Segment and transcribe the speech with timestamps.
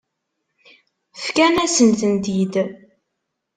[1.23, 2.53] Fkan-asen-tent-id.